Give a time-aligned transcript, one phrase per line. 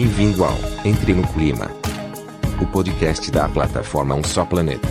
[0.00, 1.68] Bem-vindo ao Entre no Clima,
[2.62, 4.86] o podcast da plataforma Um Só Planeta.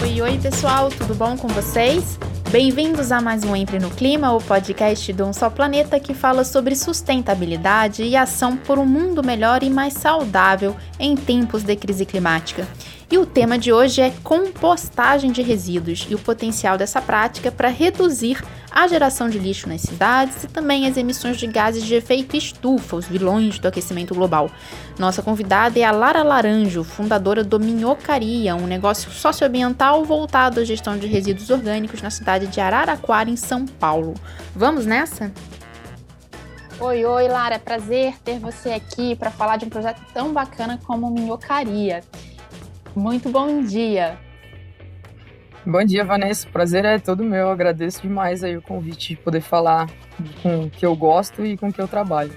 [0.00, 2.16] Oi, oi, pessoal, tudo bom com vocês?
[2.48, 6.44] Bem-vindos a mais um Entre no Clima, o podcast do Um Só Planeta que fala
[6.44, 12.06] sobre sustentabilidade e ação por um mundo melhor e mais saudável em tempos de crise
[12.06, 12.68] climática.
[13.10, 17.68] E o tema de hoje é compostagem de resíduos e o potencial dessa prática para
[17.68, 22.36] reduzir a geração de lixo nas cidades e também as emissões de gases de efeito
[22.36, 24.50] estufa, os vilões do aquecimento global.
[24.98, 30.98] Nossa convidada é a Lara Laranjo, fundadora do Minhocaria, um negócio socioambiental voltado à gestão
[30.98, 34.12] de resíduos orgânicos na cidade de Araraquara, em São Paulo.
[34.54, 35.32] Vamos nessa?
[36.78, 41.10] Oi, oi, Lara, prazer ter você aqui para falar de um projeto tão bacana como
[41.10, 42.04] Minhocaria.
[42.98, 44.18] Muito bom dia.
[45.64, 46.48] Bom dia, Vanessa.
[46.48, 47.42] Prazer é todo meu.
[47.42, 49.88] Eu agradeço demais aí o convite de poder falar
[50.42, 52.32] com o que eu gosto e com o que eu trabalho.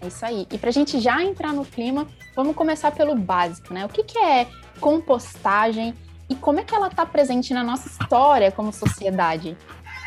[0.00, 0.46] É isso aí.
[0.52, 3.84] E para a gente já entrar no clima, vamos começar pelo básico, né?
[3.84, 4.46] O que, que é
[4.78, 5.92] compostagem
[6.30, 9.56] e como é que ela está presente na nossa história como sociedade?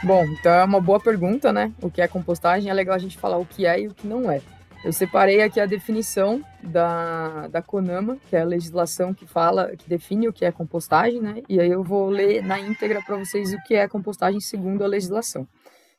[0.01, 1.73] Bom, então é uma boa pergunta, né?
[1.81, 2.69] O que é compostagem?
[2.69, 4.41] É legal a gente falar o que é e o que não é.
[4.83, 9.89] Eu separei aqui a definição da, da CONAMA, que é a legislação que fala, que
[9.89, 11.41] define o que é compostagem, né?
[11.49, 14.87] E aí eu vou ler na íntegra para vocês o que é compostagem segundo a
[14.87, 15.47] legislação.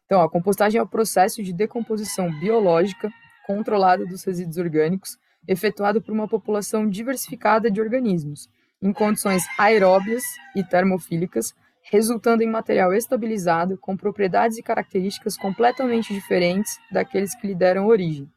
[0.06, 3.10] Então, a compostagem é o processo de decomposição biológica
[3.46, 8.48] controlada dos resíduos orgânicos, efetuado por uma população diversificada de organismos,
[8.80, 10.22] em condições aeróbias
[10.54, 11.52] e termofílicas,
[11.90, 18.30] resultando em material estabilizado com propriedades e características completamente diferentes daqueles que lhe deram origem.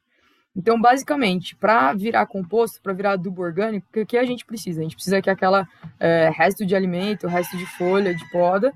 [0.56, 4.82] Então, basicamente, para virar composto, para virar adubo orgânico, o que a gente precisa?
[4.82, 5.66] A gente precisa que aquela
[6.00, 8.74] é, resto de alimento, resto de folha, de poda,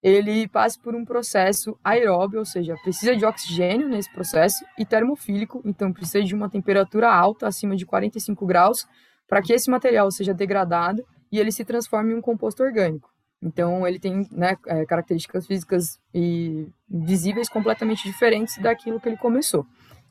[0.00, 5.60] ele passe por um processo aeróbio, ou seja, precisa de oxigênio nesse processo, e termofílico,
[5.64, 8.86] então precisa de uma temperatura alta, acima de 45 graus,
[9.26, 13.10] para que esse material seja degradado e ele se transforme em um composto orgânico.
[13.42, 19.64] Então, ele tem né, é, características físicas e visíveis completamente diferentes daquilo que ele começou.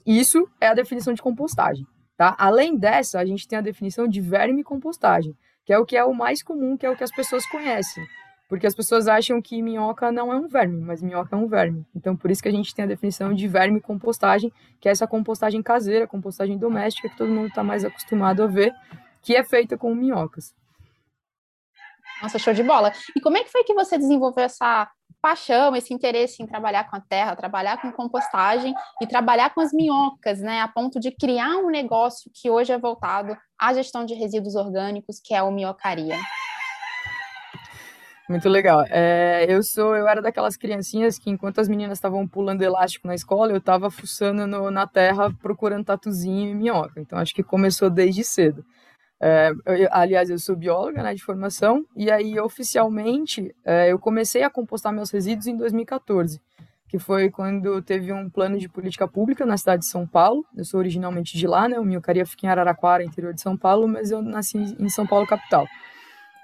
[0.08, 1.86] Isso é a definição de compostagem.
[2.16, 2.34] Tá?
[2.40, 5.36] Além dessa, a gente tem a definição de verme compostagem,
[5.66, 8.04] que é o que é o mais comum, que é o que as pessoas conhecem.
[8.48, 11.86] Porque as pessoas acham que minhoca não é um verme, mas minhoca é um verme.
[11.94, 15.06] Então, por isso que a gente tem a definição de verme compostagem, que é essa
[15.06, 18.74] compostagem caseira, compostagem doméstica, que todo mundo está mais acostumado a ver,
[19.22, 20.56] que é feita com minhocas.
[22.22, 22.94] Nossa, show de bola.
[23.14, 24.90] E como é que foi que você desenvolveu essa
[25.22, 29.74] paixão, esse interesse em trabalhar com a terra, trabalhar com compostagem e trabalhar com as
[29.74, 34.14] minhocas, né, a ponto de criar um negócio que hoje é voltado à gestão de
[34.14, 36.18] resíduos orgânicos, que é a minhocaria.
[38.30, 38.84] Muito legal.
[38.90, 43.16] É, eu sou, eu era daquelas criancinhas que enquanto as meninas estavam pulando elástico na
[43.16, 47.00] escola, eu estava fuçando no, na terra procurando tatuzinho e minhoca.
[47.00, 48.66] Então acho que começou desde cedo.
[49.20, 54.44] É, eu, aliás, eu sou bióloga né, de formação, e aí oficialmente é, eu comecei
[54.44, 56.40] a compostar meus resíduos em 2014,
[56.88, 60.46] que foi quando teve um plano de política pública na cidade de São Paulo.
[60.56, 61.78] Eu sou originalmente de lá, né?
[61.80, 65.28] O Minhocaria fica em Araraquara, interior de São Paulo, mas eu nasci em São Paulo,
[65.28, 65.68] capital.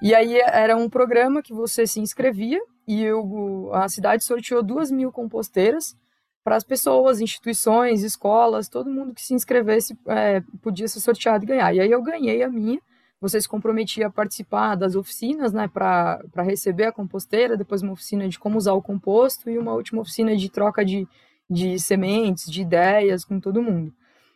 [0.01, 4.91] E aí era um programa que você se inscrevia e eu, a cidade sorteou duas
[4.91, 5.95] mil composteiras
[6.43, 11.47] para as pessoas, instituições, escolas, todo mundo que se inscrevesse é, podia ser sorteado e
[11.47, 11.73] ganhar.
[11.73, 12.79] E aí eu ganhei a minha.
[13.21, 18.27] Você se comprometia a participar das oficinas, né, para receber a composteira, depois uma oficina
[18.27, 21.07] de como usar o composto e uma última oficina de troca de,
[21.49, 23.93] de sementes, de ideias com todo mundo.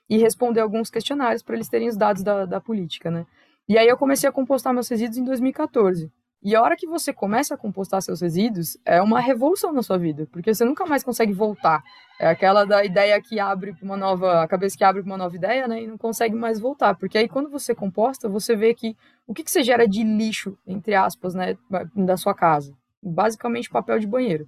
[0.09, 3.25] E responder alguns questionários para eles terem os dados da, da política, né.
[3.67, 6.09] E aí eu comecei a compostar meus resíduos em 2014.
[6.43, 9.97] E a hora que você começa a compostar seus resíduos, é uma revolução na sua
[9.97, 11.83] vida, porque você nunca mais consegue voltar.
[12.19, 15.67] É aquela da ideia que abre uma nova, a cabeça que abre uma nova ideia,
[15.67, 18.95] né, e não consegue mais voltar, porque aí quando você composta, você vê que
[19.25, 21.57] o que, que você gera de lixo, entre aspas, né,
[21.95, 22.73] da sua casa?
[23.01, 24.47] Basicamente papel de banheiro.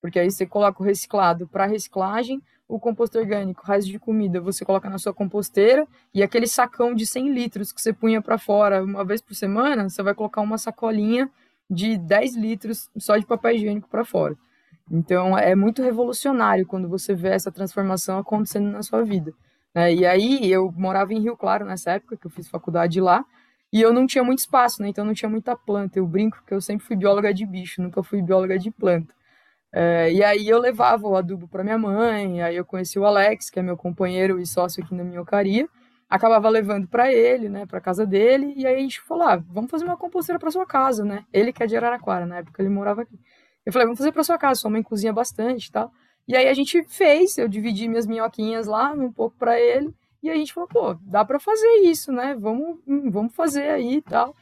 [0.00, 2.40] Porque aí você coloca o reciclado para reciclagem,
[2.70, 7.04] o composto orgânico, resto de comida, você coloca na sua composteira e aquele sacão de
[7.04, 10.56] 100 litros que você punha para fora uma vez por semana, você vai colocar uma
[10.56, 11.28] sacolinha
[11.68, 14.36] de 10 litros só de papel higiênico para fora.
[14.88, 19.32] Então é muito revolucionário quando você vê essa transformação acontecendo na sua vida.
[19.74, 19.92] Né?
[19.94, 23.24] E aí eu morava em Rio Claro nessa época que eu fiz faculdade lá
[23.72, 24.88] e eu não tinha muito espaço, né?
[24.88, 25.98] Então não tinha muita planta.
[25.98, 29.14] Eu brinco que eu sempre fui bióloga de bicho, nunca fui bióloga de planta.
[29.72, 33.50] É, e aí eu levava o adubo para minha mãe, aí eu conheci o Alex,
[33.50, 35.68] que é meu companheiro e sócio aqui na minhocaria,
[36.08, 39.70] acabava levando para ele, né, para casa dele, e aí a gente falou, ah, vamos
[39.70, 41.24] fazer uma composteira para sua casa, né?
[41.32, 43.16] Ele que é de Araraquara, na época ele morava aqui.
[43.64, 45.92] Eu falei, vamos fazer para sua casa, sua mãe cozinha bastante e tal.
[46.26, 50.28] E aí a gente fez, eu dividi minhas minhoquinhas lá, um pouco para ele, e
[50.28, 52.36] a gente falou, pô, dá para fazer isso, né?
[52.38, 54.34] Vamos, hum, vamos fazer aí e tal.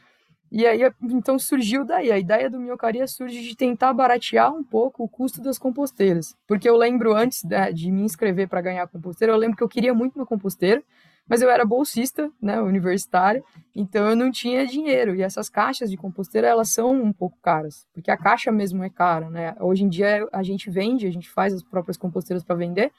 [0.51, 5.03] E aí, então surgiu daí, a ideia do Minhocaria surge de tentar baratear um pouco
[5.03, 6.35] o custo das composteiras.
[6.47, 9.69] Porque eu lembro, antes de, de me inscrever para ganhar composteira, eu lembro que eu
[9.69, 10.81] queria muito uma composteira,
[11.27, 13.43] mas eu era bolsista, né, universitária,
[13.75, 15.15] então eu não tinha dinheiro.
[15.15, 18.89] E essas caixas de composteira, elas são um pouco caras, porque a caixa mesmo é
[18.89, 19.55] cara, né?
[19.59, 22.91] Hoje em dia a gente vende, a gente faz as próprias composteiras para vender,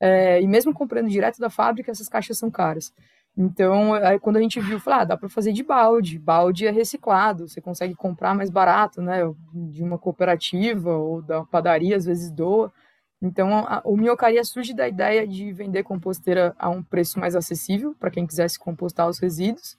[0.00, 2.92] é, e mesmo comprando direto da fábrica, essas caixas são caras.
[3.36, 6.70] Então, aí quando a gente viu, falou, ah, dá para fazer de balde, balde é
[6.70, 9.20] reciclado, você consegue comprar mais barato, né,
[9.52, 12.72] de uma cooperativa ou da padaria, às vezes doa.
[13.20, 17.94] Então, a, o Minhocaria surge da ideia de vender composteira a um preço mais acessível
[18.00, 19.76] para quem quisesse compostar os resíduos,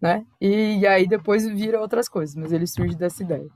[0.00, 3.50] né, e, e aí depois vira outras coisas, mas ele surge dessa ideia.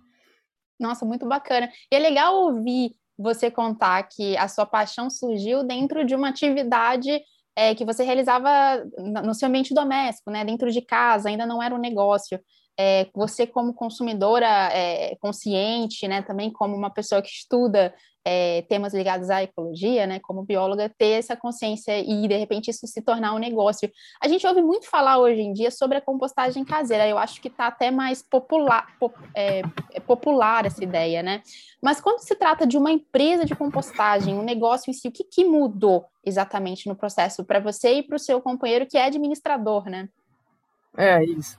[0.79, 1.71] Nossa, muito bacana.
[1.91, 7.11] E é legal ouvir você contar que a sua paixão surgiu dentro de uma atividade
[7.59, 8.85] é, que você realizava
[9.25, 12.39] no seu ambiente doméstico, né, dentro de casa, ainda não era um negócio.
[12.79, 17.93] É, você como consumidora é, consciente, né, também como uma pessoa que estuda
[18.31, 22.87] é, temas ligados à ecologia, né, como bióloga, ter essa consciência e de repente isso
[22.87, 23.91] se tornar um negócio.
[24.21, 27.09] A gente ouve muito falar hoje em dia sobre a compostagem caseira.
[27.09, 29.63] Eu acho que está até mais popular, pop, é,
[29.95, 31.43] é, popular essa ideia, né?
[31.81, 35.25] Mas quando se trata de uma empresa de compostagem, um negócio em si, o que,
[35.25, 39.89] que mudou exatamente no processo para você e para o seu companheiro que é administrador,
[39.89, 40.07] né?
[40.95, 41.59] É isso.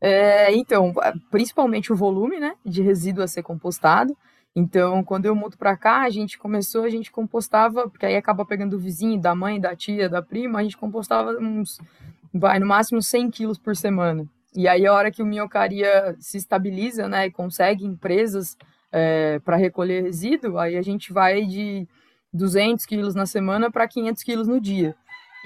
[0.00, 0.92] É, então,
[1.30, 4.16] principalmente o volume, né, de resíduo a ser compostado.
[4.54, 8.44] Então, quando eu mudo para cá, a gente começou, a gente compostava, porque aí acaba
[8.44, 11.78] pegando o vizinho, da mãe, da tia, da prima, a gente compostava uns,
[12.34, 14.26] vai, no máximo 100 quilos por semana.
[14.54, 18.56] E aí, a hora que o minhocaria se estabiliza, né, e consegue empresas
[18.90, 21.86] é, para recolher resíduo, aí a gente vai de
[22.32, 24.96] 200 quilos na semana para 500 quilos no dia.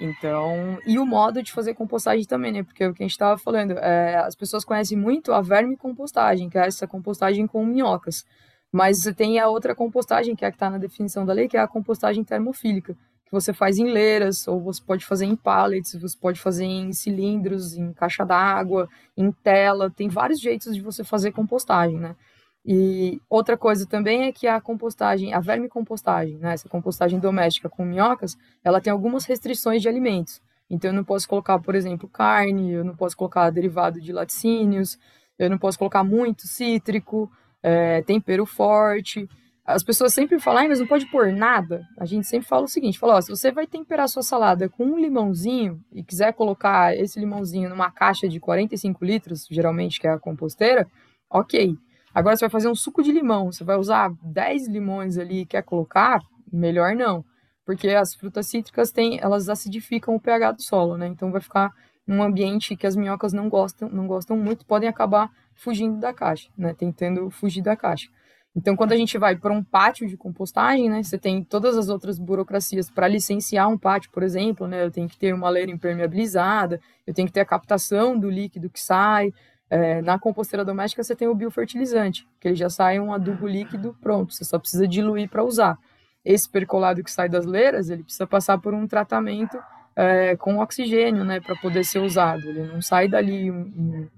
[0.01, 2.63] Então, e o modo de fazer compostagem também, né?
[2.63, 6.49] Porque o que a gente estava falando, é, as pessoas conhecem muito a verme compostagem,
[6.49, 8.25] que é essa compostagem com minhocas.
[8.73, 11.47] Mas você tem a outra compostagem, que é a que está na definição da lei,
[11.47, 12.95] que é a compostagem termofílica,
[13.27, 16.93] que você faz em leiras, ou você pode fazer em pallets, você pode fazer em
[16.93, 19.91] cilindros, em caixa d'água, em tela.
[19.91, 22.17] Tem vários jeitos de você fazer compostagem, né?
[22.65, 27.85] E outra coisa também é que a compostagem, a vermicompostagem, né, essa compostagem doméstica com
[27.85, 30.41] minhocas, ela tem algumas restrições de alimentos.
[30.71, 34.97] Então eu não posso colocar, por exemplo, carne, eu não posso colocar derivado de laticínios,
[35.39, 37.29] eu não posso colocar muito cítrico,
[37.63, 39.29] é, tempero forte.
[39.65, 41.87] As pessoas sempre falam, mas não pode pôr nada.
[41.97, 44.85] A gente sempre fala o seguinte, fala, ó, se você vai temperar sua salada com
[44.85, 50.11] um limãozinho e quiser colocar esse limãozinho numa caixa de 45 litros, geralmente que é
[50.11, 50.89] a composteira,
[51.31, 51.77] ok.
[52.13, 55.47] Agora você vai fazer um suco de limão, você vai usar 10 limões ali e
[55.47, 56.21] quer colocar,
[56.53, 57.25] melhor não.
[57.65, 61.07] Porque as frutas cítricas têm, elas acidificam o pH do solo, né?
[61.07, 61.71] Então vai ficar
[62.05, 66.49] num ambiente que as minhocas não gostam, não gostam muito, podem acabar fugindo da caixa,
[66.57, 66.75] né?
[66.75, 68.09] Tentando fugir da caixa.
[68.55, 71.89] Então, quando a gente vai para um pátio de compostagem, né, você tem todas as
[71.89, 75.71] outras burocracias para licenciar um pátio, por exemplo, né, eu tenho que ter uma leira
[75.71, 79.33] impermeabilizada, eu tenho que ter a captação do líquido que sai,
[79.71, 83.97] é, na composteira doméstica você tem o biofertilizante, que ele já sai um adubo líquido
[84.03, 85.79] pronto, você só precisa diluir para usar.
[86.23, 89.59] Esse percolado que sai das leiras, ele precisa passar por um tratamento
[89.97, 92.47] é, com oxigênio, né, para poder ser usado.
[92.47, 94.09] Ele não sai dali um, um,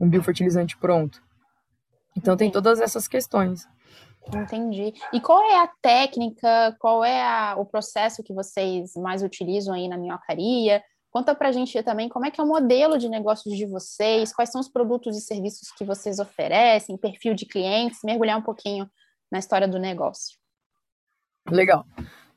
[0.00, 1.22] um biofertilizante pronto.
[2.16, 3.66] Então tem todas essas questões.
[4.34, 4.92] Entendi.
[5.12, 9.88] E qual é a técnica, qual é a, o processo que vocês mais utilizam aí
[9.88, 10.82] na minhocaria?
[11.10, 14.32] Conta para a gente também como é que é o modelo de negócios de vocês,
[14.32, 18.88] quais são os produtos e serviços que vocês oferecem, perfil de clientes, mergulhar um pouquinho
[19.32, 20.36] na história do negócio.
[21.50, 21.86] Legal.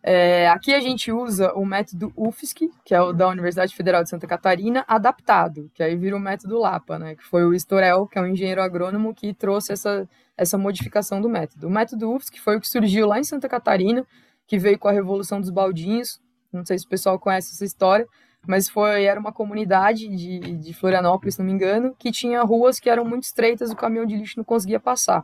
[0.04, 4.10] É, aqui a gente usa o método UFSC, que é o da Universidade Federal de
[4.10, 8.18] Santa Catarina, adaptado, que aí vira o método LAPA, né, que foi o Estorel, que
[8.18, 11.68] é um engenheiro agrônomo que trouxe essa, essa modificação do método.
[11.68, 14.06] O método UFSC foi o que surgiu lá em Santa Catarina,
[14.48, 16.20] que veio com a Revolução dos Baldinhos,
[16.52, 18.08] não sei se o pessoal conhece essa história,
[18.48, 22.80] mas foi era uma comunidade de, de Florianópolis, se não me engano, que tinha ruas
[22.80, 25.24] que eram muito estreitas, o caminhão de lixo não conseguia passar.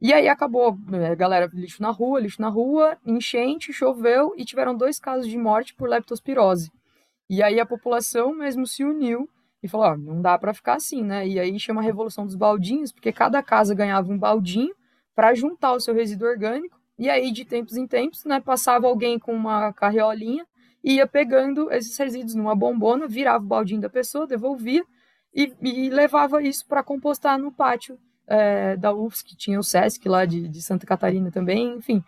[0.00, 4.76] E aí acabou, né, galera, lixo na rua, lixo na rua, enchente, choveu e tiveram
[4.76, 6.70] dois casos de morte por leptospirose.
[7.30, 9.28] E aí a população mesmo se uniu
[9.62, 11.26] e falou, ó, não dá para ficar assim, né?
[11.26, 14.74] E aí chama a revolução dos baldinhos, porque cada casa ganhava um baldinho
[15.14, 16.78] para juntar o seu resíduo orgânico.
[16.98, 20.46] E aí de tempos em tempos, né, passava alguém com uma carriolinha
[20.86, 24.84] ia pegando esses resíduos numa bombona, virava o baldinho da pessoa, devolvia
[25.34, 30.24] e, e levava isso para compostar no pátio é, da UFSC, tinha o SESC lá
[30.24, 32.02] de, de Santa Catarina também, enfim.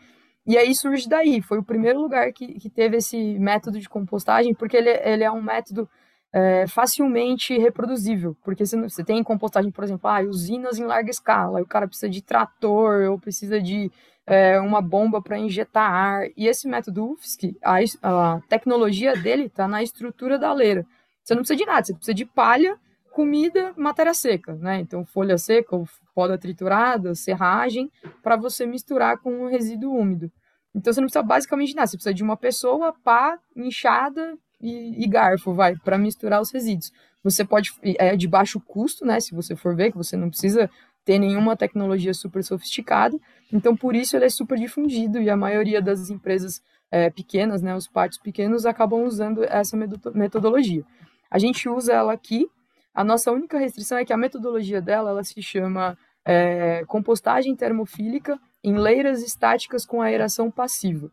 [0.47, 4.55] E aí surge daí, foi o primeiro lugar que, que teve esse método de compostagem,
[4.55, 5.89] porque ele, ele é um método
[6.33, 11.61] é, facilmente reproduzível, porque você, você tem compostagem, por exemplo, ah, usinas em larga escala,
[11.61, 13.91] o cara precisa de trator, ou precisa de
[14.27, 19.67] é, uma bomba para injetar ar, e esse método UFSC, a, a tecnologia dele está
[19.67, 20.87] na estrutura da leira.
[21.23, 22.79] Você não precisa de nada, você precisa de palha,
[23.19, 24.79] comida, matéria seca, né?
[24.79, 25.77] Então, folha seca,
[26.15, 27.91] poda triturada, serragem,
[28.23, 30.31] para você misturar com o resíduo úmido.
[30.73, 35.09] Então, você não precisa basicamente nada, você precisa de uma pessoa, pá, inchada e, e
[35.09, 36.93] garfo, vai, para misturar os resíduos.
[37.25, 39.19] Você pode, é de baixo custo, né?
[39.19, 40.71] Se você for ver, que você não precisa
[41.05, 43.19] ter nenhuma tecnologia super sofisticada.
[43.53, 47.75] Então, por isso, ele é super difundido e a maioria das empresas é, pequenas, né,
[47.75, 49.77] os pátios pequenos, acabam usando essa
[50.15, 50.85] metodologia.
[51.29, 52.49] A gente usa ela aqui
[52.95, 58.39] a nossa única restrição é que a metodologia dela ela se chama é, compostagem termofílica
[58.63, 61.11] em leiras estáticas com aeração passiva.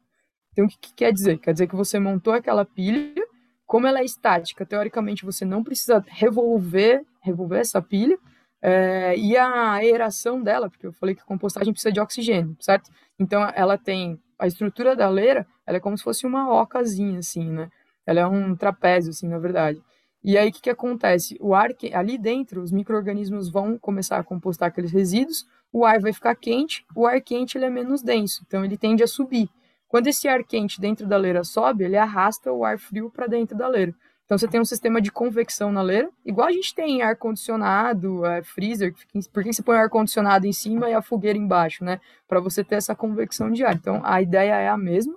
[0.52, 1.38] Então, o que, que quer dizer?
[1.38, 3.26] Quer dizer que você montou aquela pilha,
[3.66, 8.18] como ela é estática, teoricamente você não precisa revolver, revolver essa pilha,
[8.62, 12.90] é, e a aeração dela, porque eu falei que a compostagem precisa de oxigênio, certo?
[13.20, 17.50] Então, ela tem a estrutura da leira, ela é como se fosse uma ocazinha, assim,
[17.50, 17.70] né?
[18.06, 19.82] Ela é um trapézio, assim, na verdade.
[20.28, 21.38] E aí o que, que acontece?
[21.40, 26.00] O ar que, ali dentro, os micro-organismos vão começar a compostar aqueles resíduos, o ar
[26.00, 29.48] vai ficar quente, o ar quente ele é menos denso, então ele tende a subir.
[29.88, 33.56] Quando esse ar quente dentro da leira sobe, ele arrasta o ar frio para dentro
[33.56, 33.94] da leira.
[34.26, 38.26] Então você tem um sistema de convecção na leira, igual a gente tem ar condicionado,
[38.26, 38.96] é, freezer,
[39.32, 42.02] por que você põe ar condicionado em cima e a fogueira embaixo, né?
[42.28, 43.76] Para você ter essa convecção de ar.
[43.76, 45.14] Então a ideia é a mesma.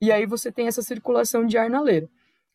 [0.00, 2.08] E aí você tem essa circulação de ar na leira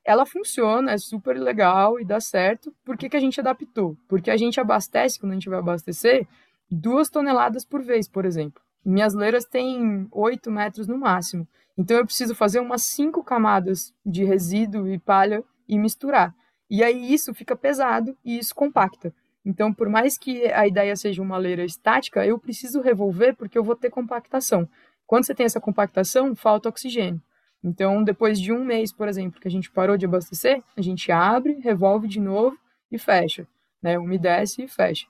[0.05, 2.73] ela funciona, é super legal e dá certo.
[2.83, 3.97] Por que, que a gente adaptou?
[4.07, 6.27] Porque a gente abastece, quando a gente vai abastecer,
[6.69, 8.61] duas toneladas por vez, por exemplo.
[8.85, 11.47] Minhas leiras têm 8 metros no máximo.
[11.77, 16.35] Então eu preciso fazer umas cinco camadas de resíduo e palha e misturar.
[16.69, 19.13] E aí isso fica pesado e isso compacta.
[19.45, 23.63] Então, por mais que a ideia seja uma leira estática, eu preciso revolver porque eu
[23.63, 24.67] vou ter compactação.
[25.05, 27.21] Quando você tem essa compactação, falta oxigênio.
[27.63, 31.11] Então, depois de um mês, por exemplo, que a gente parou de abastecer, a gente
[31.11, 32.57] abre, revolve de novo
[32.91, 33.47] e fecha,
[33.81, 33.97] né?
[33.97, 35.07] Umedece e fecha.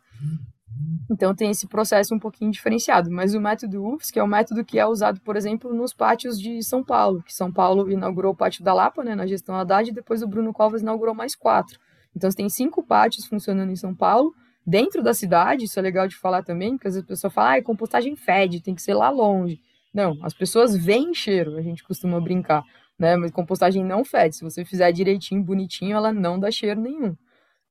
[1.10, 4.64] Então tem esse processo um pouquinho diferenciado, mas o método UFS, que é o método
[4.64, 8.36] que é usado, por exemplo, nos pátios de São Paulo, que São Paulo inaugurou o
[8.36, 11.80] pátio da Lapa, né, na gestão Haddad, e depois o Bruno Covas inaugurou mais quatro.
[12.16, 14.34] Então você tem cinco pátios funcionando em São Paulo,
[14.66, 17.58] dentro da cidade, isso é legal de falar também, porque às vezes a pessoa fala,
[17.58, 19.60] ah, compostagem fede, tem que ser lá longe.
[19.94, 22.64] Não, as pessoas veem cheiro, a gente costuma brincar,
[22.98, 23.16] né?
[23.16, 24.36] Mas compostagem não fede.
[24.36, 27.16] Se você fizer direitinho, bonitinho, ela não dá cheiro nenhum.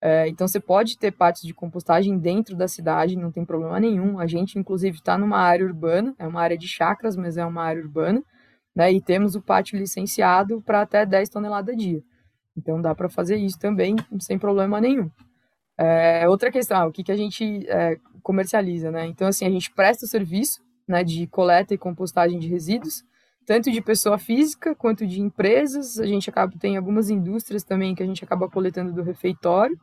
[0.00, 4.18] É, então você pode ter pátios de compostagem dentro da cidade, não tem problema nenhum.
[4.18, 7.62] A gente, inclusive, está numa área urbana, é uma área de chacras, mas é uma
[7.62, 8.22] área urbana,
[8.74, 8.92] né?
[8.92, 12.02] E temos o pátio licenciado para até 10 toneladas a dia.
[12.56, 15.10] Então dá para fazer isso também sem problema nenhum.
[15.78, 19.06] É, outra questão, o que, que a gente é, comercializa, né?
[19.06, 23.04] Então, assim, a gente presta o serviço né, de coleta e compostagem de resíduos,
[23.46, 25.98] tanto de pessoa física quanto de empresas.
[25.98, 29.78] A gente acaba tem algumas indústrias também que a gente acaba coletando do refeitório.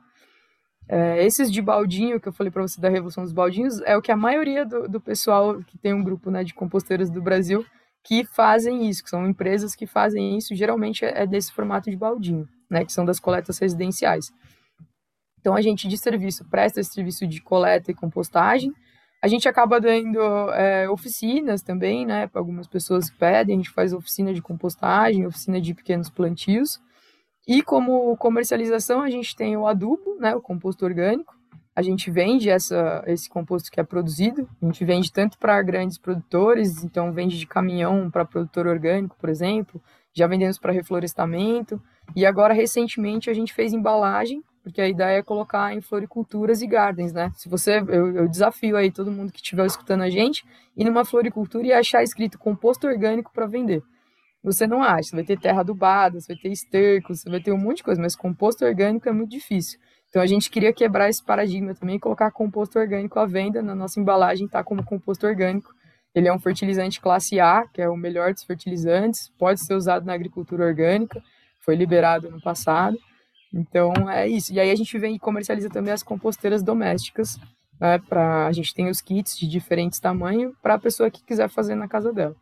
[0.88, 4.02] É, esses de baldinho que eu falei para você da revolução dos baldinhos é o
[4.02, 7.64] que a maioria do, do pessoal que tem um grupo né, de composteiras do Brasil
[8.04, 11.98] que fazem isso, que são empresas que fazem isso, geralmente é, é desse formato de
[11.98, 14.32] baldinho, né, que são das coletas residenciais.
[15.40, 18.74] Então a gente de serviço presta esse serviço de coleta e compostagem,
[19.22, 20.20] a gente acaba dando
[20.54, 22.28] é, oficinas também, né?
[22.28, 26.80] Para algumas pessoas que pedem, a gente faz oficina de compostagem, oficina de pequenos plantios.
[27.46, 30.34] E como comercialização, a gente tem o adubo, né?
[30.36, 31.38] O composto orgânico.
[31.76, 34.48] A gente vende essa, esse composto que é produzido.
[34.62, 39.30] A gente vende tanto para grandes produtores, então vende de caminhão para produtor orgânico, por
[39.30, 39.82] exemplo.
[40.14, 41.82] Já vendemos para reflorestamento.
[42.16, 46.68] E agora, recentemente, a gente fez embalagem porque a ideia é colocar em floriculturas e
[46.68, 47.32] gardens, né?
[47.36, 51.06] Se você, eu, eu desafio aí todo mundo que estiver escutando a gente, ir numa
[51.06, 53.82] floricultura e achar escrito composto orgânico para vender.
[54.44, 57.52] Você não acha, você vai ter terra adubada, você vai ter esterco, você vai ter
[57.52, 59.80] um monte de coisa, mas composto orgânico é muito difícil.
[60.10, 63.76] Então a gente queria quebrar esse paradigma também e colocar composto orgânico à venda na
[63.76, 65.74] nossa embalagem, tá como composto orgânico.
[66.16, 70.06] Ele é um fertilizante classe A, que é o melhor dos fertilizantes, pode ser usado
[70.06, 71.22] na agricultura orgânica,
[71.60, 72.98] foi liberado no passado.
[73.54, 74.54] Então é isso.
[74.54, 77.38] E aí a gente vem e comercializa também as composteiras domésticas.
[77.80, 81.50] Né, pra, a gente tem os kits de diferentes tamanhos para a pessoa que quiser
[81.50, 82.36] fazer na casa dela.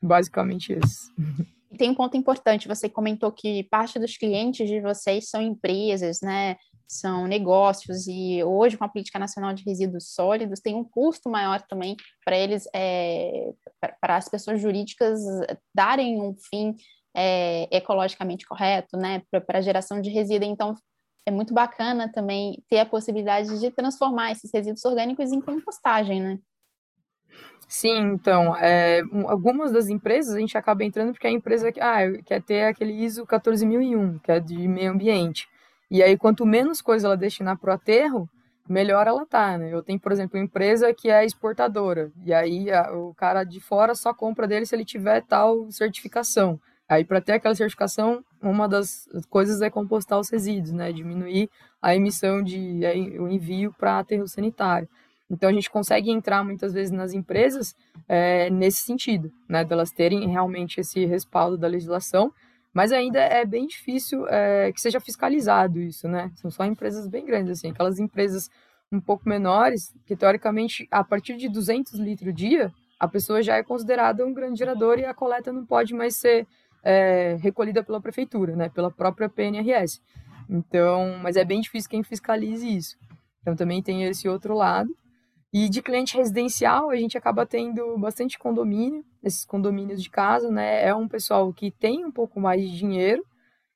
[0.00, 1.12] Basicamente isso.
[1.76, 6.56] Tem um ponto importante, você comentou que parte dos clientes de vocês são empresas, né?
[6.88, 11.60] são negócios, e hoje com a Política Nacional de Resíduos Sólidos tem um custo maior
[11.60, 13.52] também para eles, é,
[14.00, 15.20] para as pessoas jurídicas
[15.74, 16.74] darem um fim
[17.18, 20.48] é, ecologicamente correto, né, para geração de resíduo.
[20.48, 20.74] Então,
[21.26, 26.38] é muito bacana também ter a possibilidade de transformar esses resíduos orgânicos em compostagem, né?
[27.66, 32.42] Sim, então, é, algumas das empresas a gente acaba entrando porque a empresa ah, quer
[32.42, 35.46] ter aquele ISO 14001, que é de meio ambiente.
[35.90, 38.28] E aí, quanto menos coisa ela destinar para o aterro,
[38.66, 39.72] melhor ela tá, né?
[39.72, 43.60] Eu tenho, por exemplo, uma empresa que é exportadora, e aí a, o cara de
[43.60, 46.58] fora só compra dele se ele tiver tal certificação.
[46.88, 50.92] Aí, para ter aquela certificação, uma das coisas é compostar os resíduos, né?
[50.92, 51.50] Diminuir
[51.82, 52.80] a emissão de
[53.18, 54.88] o envio para aterro sanitário.
[55.30, 57.74] Então, a gente consegue entrar muitas vezes nas empresas
[58.08, 59.64] é, nesse sentido, né?
[59.64, 62.32] Delas terem realmente esse respaldo da legislação
[62.72, 66.30] mas ainda é bem difícil é, que seja fiscalizado isso, né?
[66.36, 68.48] São só empresas bem grandes, assim, aquelas empresas
[68.92, 73.62] um pouco menores, que teoricamente, a partir de 200 litros dia, a pessoa já é
[73.62, 76.46] considerada um grande gerador e a coleta não pode mais ser
[76.82, 78.68] é, recolhida pela prefeitura, né?
[78.68, 80.00] Pela própria PNRS.
[80.48, 82.96] Então, mas é bem difícil quem fiscalize isso.
[83.42, 84.94] Então também tem esse outro lado.
[85.52, 90.84] E de cliente residencial, a gente acaba tendo bastante condomínio, esses condomínios de casa, né?
[90.84, 93.24] É um pessoal que tem um pouco mais de dinheiro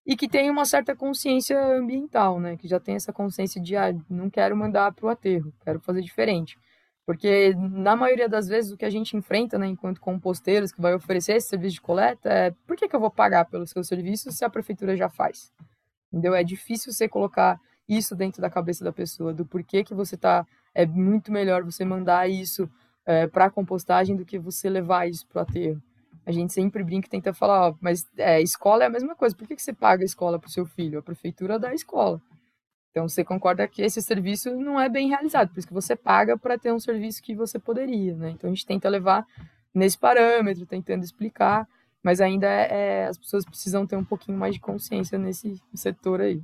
[0.06, 2.56] e que tem uma certa consciência ambiental, né?
[2.56, 6.02] Que já tem essa consciência de, ah, não quero mandar para o aterro, quero fazer
[6.02, 6.58] diferente.
[7.04, 10.94] Porque, na maioria das vezes, o que a gente enfrenta, né, enquanto composteiros, que vai
[10.94, 14.30] oferecer esse serviço de coleta, é por que, que eu vou pagar pelo seu serviço
[14.30, 15.52] se a prefeitura já faz?
[16.12, 16.34] Entendeu?
[16.34, 20.46] É difícil você colocar isso dentro da cabeça da pessoa, do porquê que você está
[20.74, 22.68] é muito melhor você mandar isso
[23.04, 25.82] é, para compostagem do que você levar isso para o aterro.
[26.24, 29.34] A gente sempre brinca e tenta falar, ó, mas é, escola é a mesma coisa.
[29.34, 30.98] Por que, que você paga a escola para o seu filho?
[30.98, 32.22] A prefeitura dá a escola.
[32.92, 36.36] Então você concorda que esse serviço não é bem realizado, por isso que você paga
[36.36, 38.30] para ter um serviço que você poderia, né?
[38.30, 39.26] Então a gente tenta levar
[39.74, 41.66] nesse parâmetro, tentando explicar,
[42.02, 46.20] mas ainda é, é as pessoas precisam ter um pouquinho mais de consciência nesse setor
[46.20, 46.42] aí.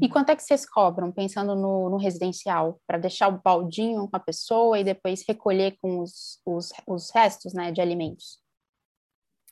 [0.00, 4.16] E quanto é que vocês cobram, pensando no, no residencial, para deixar o baldinho com
[4.16, 8.38] a pessoa e depois recolher com os, os, os restos né, de alimentos?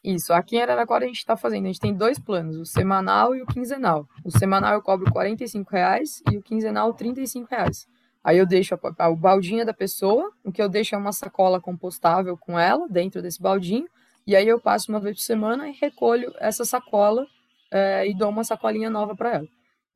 [0.05, 3.35] Isso, aqui em Araraquara a gente está fazendo, a gente tem dois planos, o semanal
[3.35, 4.07] e o quinzenal.
[4.23, 5.35] O semanal eu cobro R$
[5.71, 7.15] reais e o quinzenal R$
[7.51, 7.89] reais.
[8.23, 11.13] Aí eu deixo a, a, o baldinho da pessoa, o que eu deixo é uma
[11.13, 13.89] sacola compostável com ela, dentro desse baldinho,
[14.27, 17.27] e aí eu passo uma vez por semana e recolho essa sacola
[17.71, 19.49] é, e dou uma sacolinha nova para ela.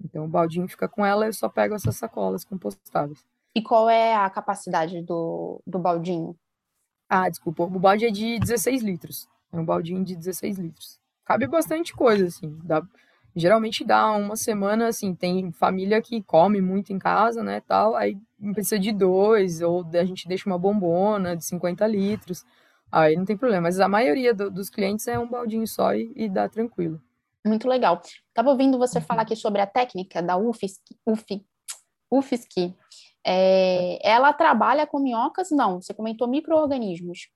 [0.03, 3.23] Então o baldinho fica com ela e eu só pego essas sacolas compostáveis.
[3.55, 6.35] E qual é a capacidade do, do baldinho?
[7.11, 9.29] Ah, desculpa, o balde é de 16 litros.
[9.52, 10.98] É um baldinho de 16 litros.
[11.24, 12.58] Cabe bastante coisa, assim.
[12.64, 12.82] Dá,
[13.34, 18.18] geralmente dá uma semana, assim, tem família que come muito em casa, né, tal, aí
[18.52, 22.44] precisa de dois, ou a gente deixa uma bombona de 50 litros,
[22.90, 23.62] aí não tem problema.
[23.62, 27.00] Mas a maioria do, dos clientes é um baldinho só e, e dá tranquilo.
[27.46, 28.02] Muito legal.
[28.28, 30.80] Estava ouvindo você falar aqui sobre a técnica da UFSC.
[31.06, 31.24] UF,
[32.11, 32.74] UFSC.
[33.24, 35.50] É, ela trabalha com minhocas?
[35.50, 37.28] Não, você comentou micro-organismos.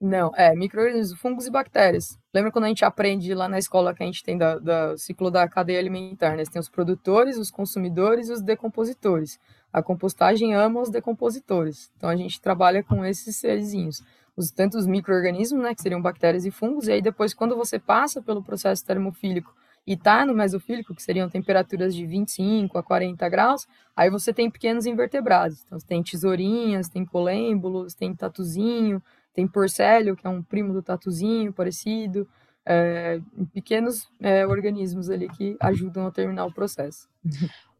[0.00, 2.16] Não, é, micro-organismos, fungos e bactérias.
[2.32, 5.28] Lembra quando a gente aprende lá na escola que a gente tem da, da ciclo
[5.28, 6.44] da cadeia alimentar, né?
[6.44, 9.40] Você tem os produtores, os consumidores e os decompositores.
[9.72, 11.90] A compostagem ama os decompositores.
[11.96, 14.02] Então a gente trabalha com esses serizinhos
[14.38, 18.22] os tantos micro-organismos, né, que seriam bactérias e fungos, e aí depois, quando você passa
[18.22, 19.52] pelo processo termofílico
[19.84, 24.48] e está no mesofílico, que seriam temperaturas de 25 a 40 graus, aí você tem
[24.48, 25.64] pequenos invertebrados.
[25.66, 29.02] Então, você tem tesourinhas, tem colêmbulos, tem tatuzinho,
[29.38, 32.28] tem porcélio, que é um primo do tatuzinho, parecido,
[32.66, 33.20] é,
[33.54, 37.08] pequenos é, organismos ali que ajudam a terminar o processo.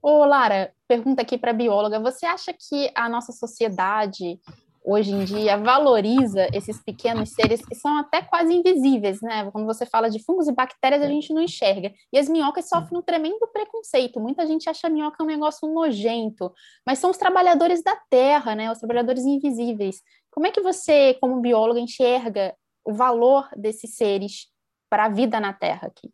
[0.01, 4.39] Ô, Lara, pergunta aqui para a bióloga: você acha que a nossa sociedade
[4.85, 9.51] hoje em dia valoriza esses pequenos seres que são até quase invisíveis, né?
[9.51, 11.93] Quando você fala de fungos e bactérias, a gente não enxerga.
[12.13, 14.21] E as minhocas sofrem um tremendo preconceito.
[14.21, 16.53] Muita gente acha a minhoca um negócio nojento,
[16.87, 18.71] mas são os trabalhadores da terra, né?
[18.71, 20.01] Os trabalhadores invisíveis.
[20.39, 24.47] Como é que você, como bióloga, enxerga o valor desses seres
[24.89, 26.13] para a vida na Terra aqui?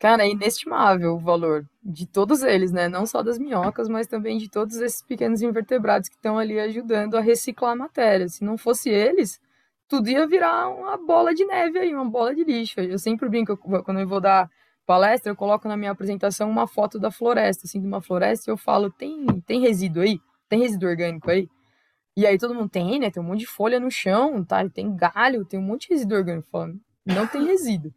[0.00, 2.88] Cara, é inestimável o valor de todos eles, né?
[2.88, 7.16] Não só das minhocas, mas também de todos esses pequenos invertebrados que estão ali ajudando
[7.16, 8.28] a reciclar a matéria.
[8.28, 9.40] Se não fosse eles,
[9.86, 12.80] tudo ia virar uma bola de neve aí, uma bola de lixo.
[12.80, 14.50] Eu sempre brinco, quando eu vou dar
[14.84, 18.52] palestra, eu coloco na minha apresentação uma foto da floresta, assim, de uma floresta, e
[18.52, 20.18] eu falo, tem, tem resíduo aí?
[20.48, 21.48] Tem resíduo orgânico aí?
[22.16, 23.10] E aí todo mundo tem, né?
[23.10, 24.66] Tem um monte de folha no chão, tá?
[24.68, 26.48] Tem galho, tem um monte de resíduo orgânico.
[27.04, 27.92] Não tem resíduo.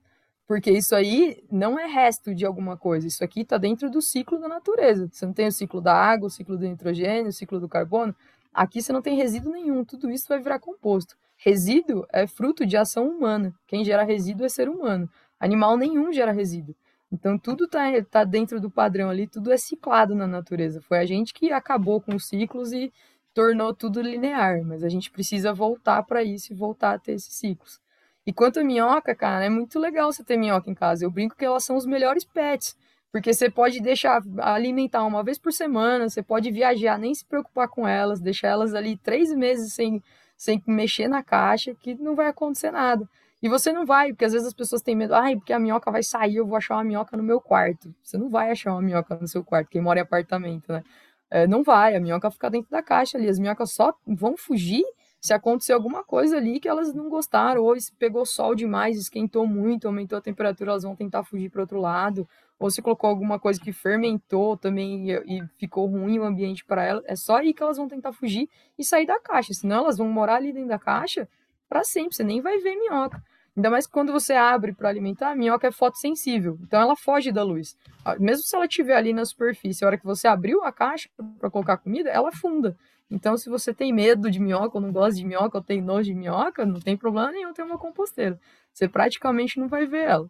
[0.46, 4.40] Porque isso aí não é resto de alguma coisa, isso aqui está dentro do ciclo
[4.40, 5.08] da natureza.
[5.12, 8.16] Você não tem o ciclo da água, o ciclo do nitrogênio, o ciclo do carbono.
[8.52, 11.16] Aqui você não tem resíduo nenhum, tudo isso vai virar composto.
[11.38, 13.54] Resíduo é fruto de ação humana.
[13.68, 15.08] Quem gera resíduo é ser humano.
[15.40, 16.76] Animal nenhum gera resíduo.
[17.12, 20.82] Então tudo está tá dentro do padrão ali, tudo é ciclado na natureza.
[20.82, 22.92] Foi a gente que acabou com os ciclos e
[23.34, 27.34] tornou tudo linear, mas a gente precisa voltar para isso e voltar a ter esses
[27.34, 27.80] ciclos.
[28.26, 31.04] E quanto a minhoca, cara, é muito legal você ter minhoca em casa.
[31.04, 32.78] Eu brinco que elas são os melhores pets,
[33.12, 37.68] porque você pode deixar alimentar uma vez por semana, você pode viajar, nem se preocupar
[37.68, 40.04] com elas, deixar elas ali três meses sem,
[40.38, 43.08] sem mexer na caixa, que não vai acontecer nada.
[43.42, 45.90] E você não vai, porque às vezes as pessoas têm medo, ai, porque a minhoca
[45.90, 47.94] vai sair, eu vou achar uma minhoca no meu quarto.
[48.04, 50.84] Você não vai achar uma minhoca no seu quarto, quem mora em apartamento, né?
[51.32, 53.28] É, não vai, a minhoca fica dentro da caixa ali.
[53.28, 54.84] As minhocas só vão fugir
[55.22, 59.46] se acontecer alguma coisa ali que elas não gostaram, ou se pegou sol demais, esquentou
[59.46, 63.38] muito, aumentou a temperatura, elas vão tentar fugir para outro lado, ou se colocou alguma
[63.38, 67.54] coisa que fermentou também e, e ficou ruim o ambiente para elas, é só aí
[67.54, 70.70] que elas vão tentar fugir e sair da caixa, senão elas vão morar ali dentro
[70.70, 71.28] da caixa
[71.68, 73.22] para sempre, você nem vai ver minhoca.
[73.56, 77.44] Ainda mais quando você abre para alimentar, a minhoca é fotossensível, então ela foge da
[77.44, 77.76] luz.
[78.06, 81.10] Ah, mesmo se ela estiver ali na superfície, a hora que você abriu a caixa
[81.40, 82.78] para colocar comida, ela afunda.
[83.12, 86.06] Então, se você tem medo de minhoca, ou não gosta de minhoca, ou tem nojo
[86.06, 88.40] de minhoca, não tem problema nenhum ter uma composteira.
[88.72, 90.30] Você praticamente não vai ver ela.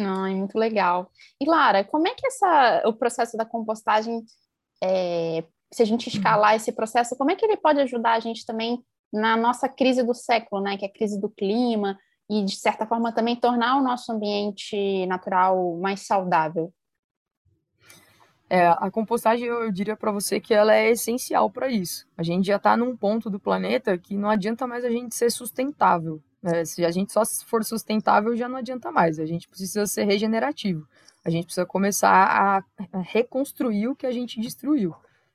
[0.00, 1.10] Ai, muito legal.
[1.40, 4.22] E Lara, como é que essa, o processo da compostagem,
[4.82, 8.44] é, se a gente escalar esse processo, como é que ele pode ajudar a gente
[8.44, 10.76] também na nossa crise do século, né?
[10.76, 15.06] Que é a crise do clima, e de certa forma também tornar o nosso ambiente
[15.06, 16.72] natural mais saudável?
[18.50, 22.06] É, a compostagem, eu diria para você que ela é essencial para isso.
[22.16, 25.30] A gente já está num ponto do planeta que não adianta mais a gente ser
[25.30, 26.22] sustentável.
[26.42, 29.18] É, se a gente só for sustentável, já não adianta mais.
[29.18, 30.88] A gente precisa ser regenerativo.
[31.24, 32.64] A gente precisa começar a
[33.00, 34.94] reconstruir o que a gente destruiu,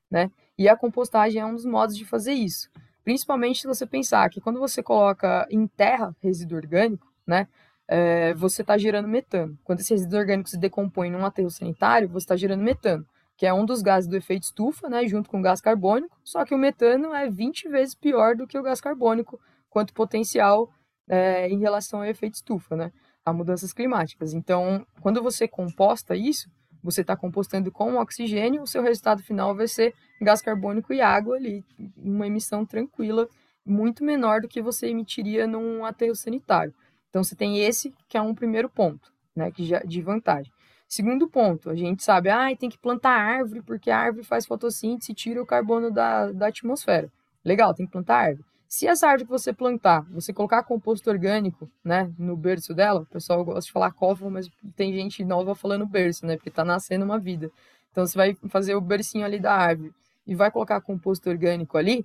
[0.09, 0.31] né?
[0.57, 2.69] E a compostagem é um dos modos de fazer isso.
[3.03, 7.47] Principalmente se você pensar que quando você coloca em terra resíduo orgânico, né?
[7.87, 9.57] é, você está gerando metano.
[9.63, 13.05] Quando esse resíduo orgânico se decompõe num aterro sanitário, você está gerando metano,
[13.37, 16.45] que é um dos gases do efeito estufa, né, junto com o gás carbônico, só
[16.45, 19.39] que o metano é 20 vezes pior do que o gás carbônico,
[19.69, 20.69] quanto potencial
[21.09, 22.91] é, em relação ao efeito estufa, né,
[23.25, 24.33] a mudanças climáticas.
[24.33, 26.49] Então, quando você composta isso,
[26.83, 31.37] você está compostando com oxigênio, o seu resultado final vai ser gás carbônico e água
[31.37, 31.63] ali,
[31.97, 33.27] uma emissão tranquila,
[33.65, 36.73] muito menor do que você emitiria num aterro sanitário.
[37.09, 40.51] Então você tem esse que é um primeiro ponto, né, que já de vantagem.
[40.87, 45.11] Segundo ponto, a gente sabe, ah, tem que plantar árvore porque a árvore faz fotossíntese
[45.11, 47.11] e tira o carbono da, da atmosfera.
[47.43, 48.45] Legal, tem que plantar árvore.
[48.75, 53.05] Se essa árvore que você plantar, você colocar composto orgânico, né, no berço dela, o
[53.05, 57.05] pessoal gosta de falar cova, mas tem gente nova falando berço, né, porque está nascendo
[57.05, 57.51] uma vida.
[57.91, 59.93] Então você vai fazer o bercinho ali da árvore
[60.25, 62.03] e vai colocar composto orgânico ali,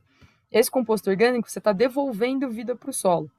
[0.53, 3.31] esse composto orgânico você está devolvendo vida para o solo.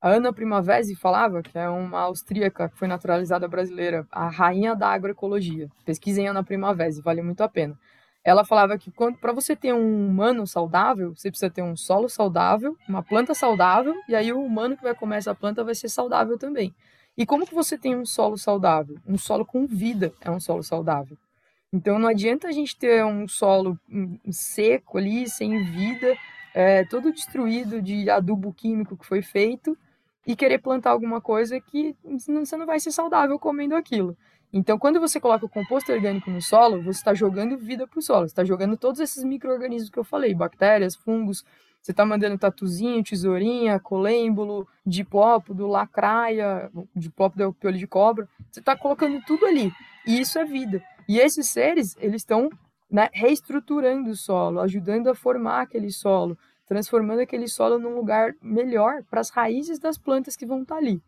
[0.00, 4.86] A Ana Primavesi falava, que é uma austríaca que foi naturalizada brasileira, a rainha da
[4.90, 5.68] agroecologia.
[5.84, 7.76] Pesquisem Ana Primavesi, vale muito a pena.
[8.24, 12.76] Ela falava que para você ter um humano saudável, você precisa ter um solo saudável,
[12.88, 16.38] uma planta saudável, e aí o humano que vai comer essa planta vai ser saudável
[16.38, 16.74] também.
[17.16, 18.96] E como que você tem um solo saudável?
[19.06, 21.16] Um solo com vida é um solo saudável.
[21.72, 26.16] Então não adianta a gente ter um solo hum, seco ali, sem vida,
[26.54, 29.76] é, todo destruído de adubo químico que foi feito,
[30.26, 34.14] e querer plantar alguma coisa que você não vai ser saudável comendo aquilo.
[34.52, 38.02] Então, quando você coloca o composto orgânico no solo, você está jogando vida para o
[38.02, 41.44] solo, você está jogando todos esses micro-organismos que eu falei, bactérias, fungos,
[41.82, 48.60] você está mandando tatuzinho, tesourinha, colêmbulo, dipópodo, lacraia, dipópodo é o piolho de cobra, você
[48.60, 49.70] está colocando tudo ali,
[50.06, 50.82] e isso é vida.
[51.06, 52.50] E esses seres, eles estão
[52.90, 59.02] né, reestruturando o solo, ajudando a formar aquele solo, transformando aquele solo num lugar melhor
[59.10, 61.02] para as raízes das plantas que vão estar tá ali.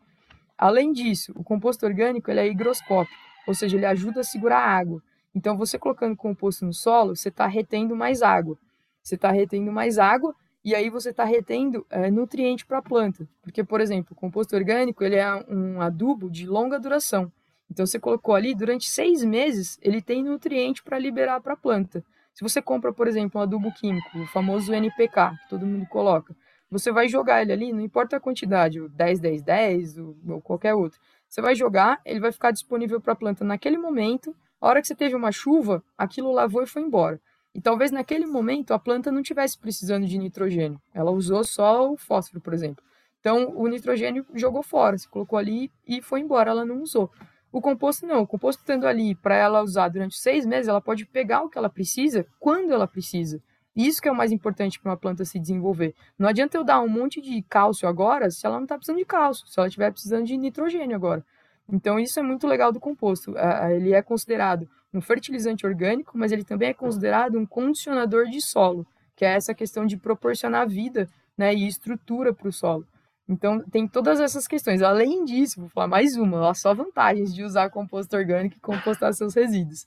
[0.56, 4.76] Além disso, o composto orgânico ele é higroscópico, ou seja, ele ajuda a segurar a
[4.78, 5.02] água.
[5.34, 8.58] Então, você colocando composto no solo, você está retendo mais água.
[9.02, 13.28] Você está retendo mais água e aí você está retendo é, nutriente para a planta.
[13.42, 17.32] Porque, por exemplo, o composto orgânico ele é um adubo de longa duração.
[17.70, 22.04] Então, você colocou ali, durante seis meses, ele tem nutriente para liberar para a planta.
[22.34, 26.34] Se você compra, por exemplo, um adubo químico, o famoso NPK, que todo mundo coloca,
[26.70, 30.74] você vai jogar ele ali, não importa a quantidade, o 10, 10, 10 ou qualquer
[30.74, 31.00] outro.
[31.30, 34.34] Você vai jogar, ele vai ficar disponível para a planta naquele momento.
[34.60, 37.20] A hora que você teve uma chuva, aquilo lavou e foi embora.
[37.54, 40.80] E talvez naquele momento a planta não tivesse precisando de nitrogênio.
[40.92, 42.82] Ela usou só o fósforo, por exemplo.
[43.20, 47.08] Então, o nitrogênio jogou fora, se colocou ali e foi embora, ela não usou.
[47.52, 51.06] O composto não, o composto estando ali para ela usar durante seis meses, ela pode
[51.06, 53.40] pegar o que ela precisa quando ela precisa.
[53.74, 55.94] Isso que é o mais importante para uma planta se desenvolver.
[56.18, 59.04] Não adianta eu dar um monte de cálcio agora se ela não está precisando de
[59.04, 61.24] cálcio, se ela estiver precisando de nitrogênio agora.
[61.72, 63.34] Então isso é muito legal do composto.
[63.70, 68.84] Ele é considerado um fertilizante orgânico, mas ele também é considerado um condicionador de solo,
[69.14, 72.86] que é essa questão de proporcionar vida né, e estrutura para o solo.
[73.28, 74.82] Então, tem todas essas questões.
[74.82, 79.34] Além disso, vou falar mais uma, só vantagens de usar composto orgânico e compostar seus
[79.34, 79.86] resíduos.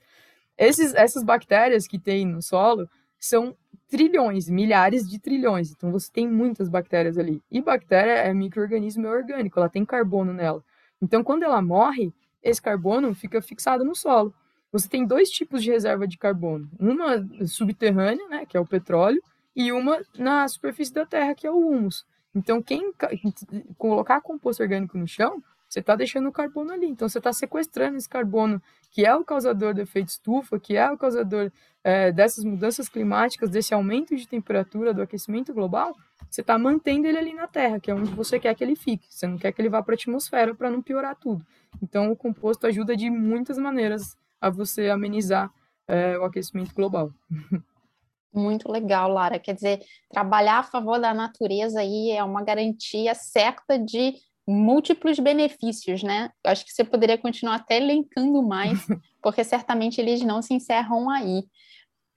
[0.57, 2.87] Esses, essas bactérias que tem no solo
[3.19, 3.53] são
[3.93, 5.71] trilhões, milhares de trilhões.
[5.71, 7.39] Então, você tem muitas bactérias ali.
[7.51, 10.63] E bactéria é microorganismo é orgânico, ela tem carbono nela.
[10.99, 14.33] Então, quando ela morre, esse carbono fica fixado no solo.
[14.71, 16.67] Você tem dois tipos de reserva de carbono.
[16.79, 19.21] Uma subterrânea, né, que é o petróleo,
[19.55, 22.03] e uma na superfície da terra, que é o humus.
[22.33, 22.91] Então, quem
[23.77, 26.85] colocar composto orgânico no chão, você está deixando o carbono ali.
[26.85, 30.89] Então, você está sequestrando esse carbono, que é o causador do efeito estufa, que é
[30.91, 31.51] o causador
[31.83, 35.97] é, dessas mudanças climáticas, desse aumento de temperatura, do aquecimento global.
[36.29, 39.07] Você está mantendo ele ali na Terra, que é onde você quer que ele fique.
[39.09, 41.43] Você não quer que ele vá para a atmosfera para não piorar tudo.
[41.81, 45.51] Então, o composto ajuda de muitas maneiras a você amenizar
[45.87, 47.11] é, o aquecimento global.
[48.31, 49.39] Muito legal, Lara.
[49.39, 49.79] Quer dizer,
[50.11, 54.13] trabalhar a favor da natureza aí é uma garantia certa de
[54.47, 56.29] múltiplos benefícios, né?
[56.43, 58.79] Eu acho que você poderia continuar até elencando mais,
[59.21, 61.43] porque certamente eles não se encerram aí.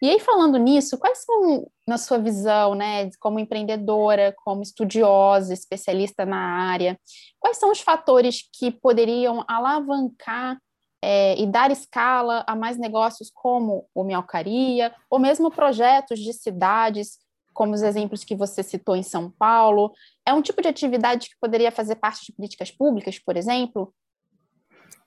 [0.03, 6.27] E aí, falando nisso, quais são, na sua visão, né, como empreendedora, como estudiosa, especialista
[6.27, 7.01] na área,
[7.41, 10.59] quais são os fatores que poderiam alavancar
[11.03, 17.19] é, e dar escala a mais negócios como o Mialcaria, ou mesmo projetos de cidades,
[17.57, 19.91] como os exemplos que você citou em São Paulo?
[20.27, 23.93] É um tipo de atividade que poderia fazer parte de políticas públicas, por exemplo?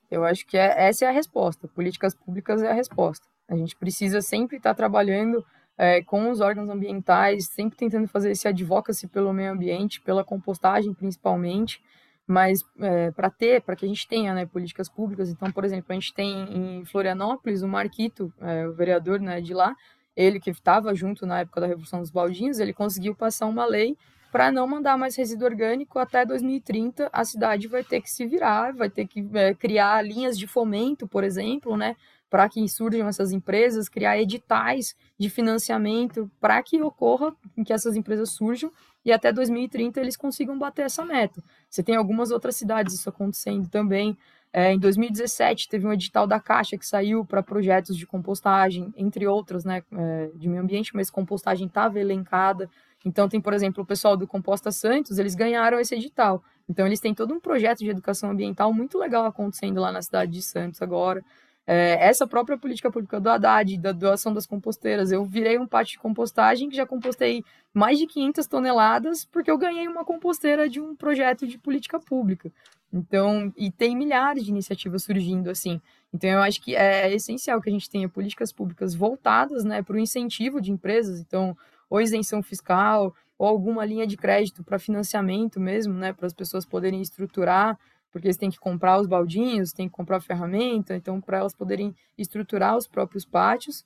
[0.10, 1.68] Eu acho que é, essa é a resposta.
[1.68, 3.28] Políticas públicas é a resposta.
[3.48, 5.46] A gente precisa sempre estar trabalhando
[5.78, 10.92] é, com os órgãos ambientais, sempre tentando fazer esse advocacy pelo meio ambiente, pela compostagem
[10.92, 11.80] principalmente,
[12.26, 15.86] mas é, para ter, para que a gente tenha né, políticas públicas, então, por exemplo,
[15.90, 19.76] a gente tem em Florianópolis o Marquito, é, o vereador né, de lá,
[20.20, 23.96] ele que estava junto na época da Revolução dos Baldinhos, ele conseguiu passar uma lei
[24.32, 28.72] para não mandar mais resíduo orgânico até 2030 a cidade vai ter que se virar
[28.76, 31.96] vai ter que é, criar linhas de fomento por exemplo né
[32.30, 37.34] para que surjam essas empresas criar editais de financiamento para que ocorra
[37.66, 38.72] que essas empresas surjam
[39.04, 41.44] e até 2030 eles consigam bater essa meta.
[41.70, 44.18] Você tem algumas outras cidades isso acontecendo também.
[44.52, 49.28] É, em 2017 teve um edital da Caixa que saiu para projetos de compostagem, entre
[49.28, 52.70] outros, né, é, de meio ambiente, mas compostagem estava elencada.
[53.06, 56.44] Então tem, por exemplo, o pessoal do Composta Santos, eles ganharam esse edital.
[56.68, 60.32] Então eles têm todo um projeto de educação ambiental muito legal acontecendo lá na cidade
[60.32, 61.24] de Santos agora.
[61.72, 65.94] É, essa própria política pública do Haddad, da doação das composteiras, eu virei um pátio
[65.94, 70.82] de compostagem que já compostei mais de 500 toneladas porque eu ganhei uma composteira de
[70.82, 72.52] um projeto de política pública.
[72.92, 75.80] Então, e tem milhares de iniciativas surgindo assim.
[76.14, 79.96] Então, eu acho que é essencial que a gente tenha políticas públicas voltadas né, para
[79.96, 81.56] o incentivo de empresas, então,
[81.90, 86.66] ou isenção fiscal, ou alguma linha de crédito para financiamento mesmo, né, para as pessoas
[86.66, 87.78] poderem estruturar
[88.12, 91.96] porque eles têm que comprar os baldinhos, têm que comprar ferramenta, então para elas poderem
[92.18, 93.86] estruturar os próprios pátios,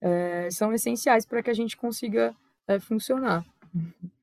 [0.00, 2.34] é, são essenciais para que a gente consiga
[2.66, 3.44] é, funcionar.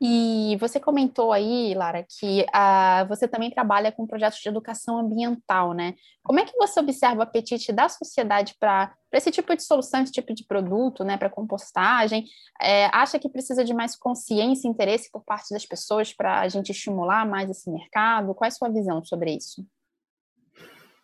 [0.00, 5.72] E você comentou aí, Lara, que ah, você também trabalha com projetos de educação ambiental,
[5.72, 5.94] né?
[6.22, 10.12] Como é que você observa o apetite da sociedade para esse tipo de solução, esse
[10.12, 12.24] tipo de produto, né, para compostagem?
[12.60, 16.48] É, acha que precisa de mais consciência e interesse por parte das pessoas para a
[16.48, 18.34] gente estimular mais esse mercado?
[18.34, 19.64] Qual é a sua visão sobre isso?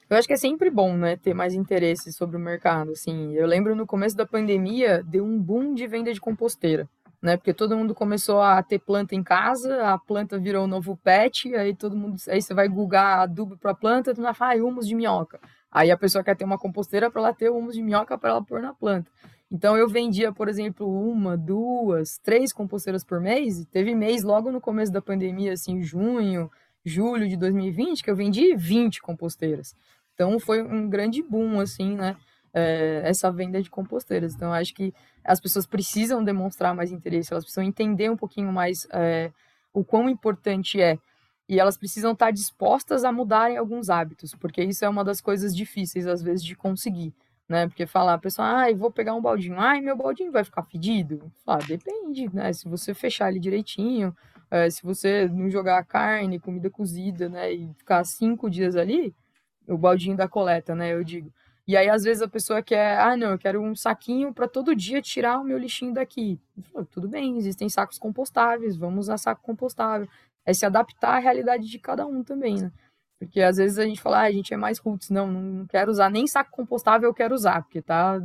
[0.08, 3.32] Eu acho que é sempre bom, né, ter mais interesse sobre o mercado, assim.
[3.34, 6.88] Eu lembro no começo da pandemia, deu um boom de venda de composteira
[7.22, 7.36] né?
[7.36, 11.54] Porque todo mundo começou a ter planta em casa, a planta virou um novo pet,
[11.54, 14.86] aí todo mundo, aí você vai gugar adubo para planta, tu vai falar, ah, humus
[14.86, 15.40] de minhoca.
[15.70, 18.42] Aí a pessoa quer ter uma composteira para ela ter humus de minhoca para ela
[18.42, 19.10] pôr na planta.
[19.50, 24.60] Então eu vendia, por exemplo, uma, duas, três composteiras por mês, teve mês logo no
[24.60, 26.50] começo da pandemia, assim, junho,
[26.84, 29.74] julho de 2020, que eu vendi 20 composteiras.
[30.14, 32.16] Então foi um grande boom, assim, né?
[32.52, 34.34] É, essa venda de composteiras.
[34.34, 34.92] Então, acho que
[35.24, 39.30] as pessoas precisam demonstrar mais interesse, elas precisam entender um pouquinho mais é,
[39.72, 40.98] o quão importante é.
[41.48, 45.54] E elas precisam estar dispostas a mudarem alguns hábitos, porque isso é uma das coisas
[45.54, 47.12] difíceis, às vezes, de conseguir.
[47.48, 47.66] Né?
[47.66, 51.32] Porque falar, a pessoa, ah, vou pegar um baldinho, ai, meu baldinho vai ficar fedido?
[51.44, 52.52] Fala, depende, né?
[52.52, 54.14] Se você fechar ele direitinho,
[54.50, 59.14] é, se você não jogar carne, comida cozida, né, e ficar cinco dias ali,
[59.66, 61.32] o baldinho da coleta, né, eu digo.
[61.70, 64.74] E aí, às vezes, a pessoa quer, ah, não, eu quero um saquinho para todo
[64.74, 66.36] dia tirar o meu lixinho daqui.
[66.72, 70.08] Falo, Tudo bem, existem sacos compostáveis, vamos usar saco compostável.
[70.44, 72.72] É se adaptar à realidade de cada um também, né?
[73.20, 75.92] Porque às vezes a gente fala, ah, a gente é mais roots, não, não quero
[75.92, 78.20] usar nem saco compostável, eu quero usar, porque tá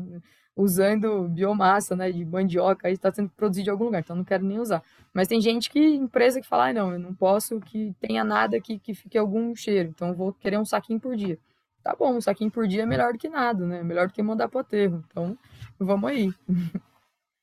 [0.55, 4.57] usando biomassa, né, de mandioca, está sendo produzido de algum lugar, então não quero nem
[4.59, 4.81] usar.
[5.13, 8.59] Mas tem gente que, empresa que fala, ah, não, eu não posso que tenha nada
[8.59, 11.37] que, que fique algum cheiro, então vou querer um saquinho por dia.
[11.85, 14.23] Tá bom, um saquinho por dia é melhor do que nada, né, melhor do que
[14.23, 15.37] mandar para o aterro, então
[15.79, 16.31] vamos aí.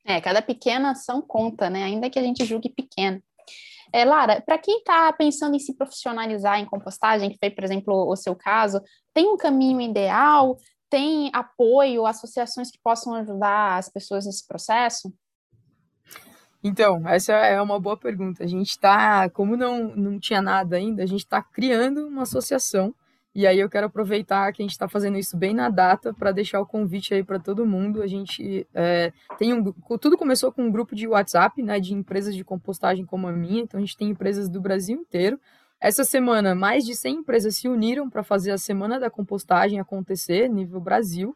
[0.05, 3.23] É, cada pequena ação conta, né, ainda que a gente julgue pequeno.
[3.93, 8.11] É, Lara, para quem está pensando em se profissionalizar em compostagem, que foi, por exemplo,
[8.11, 8.83] o seu caso,
[9.15, 10.59] tem um caminho ideal?
[10.93, 15.11] tem apoio, associações que possam ajudar as pessoas nesse processo?
[16.63, 18.45] Então, essa é uma boa pergunta.
[18.45, 22.95] A gente está, como não, não tinha nada ainda, a gente está criando uma associação.
[23.35, 26.33] E aí eu quero aproveitar que a gente está fazendo isso bem na data para
[26.33, 28.03] deixar o convite aí para todo mundo.
[28.03, 32.35] A gente é, tem um, tudo começou com um grupo de WhatsApp, né, de empresas
[32.35, 33.63] de compostagem como a minha.
[33.63, 35.41] Então a gente tem empresas do Brasil inteiro.
[35.81, 40.49] Essa semana, mais de 100 empresas se uniram para fazer a Semana da Compostagem acontecer,
[40.49, 41.35] nível Brasil.